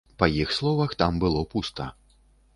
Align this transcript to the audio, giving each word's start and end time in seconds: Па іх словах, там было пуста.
Па 0.21 0.29
іх 0.43 0.53
словах, 0.59 0.95
там 1.03 1.21
было 1.25 1.45
пуста. 1.53 1.89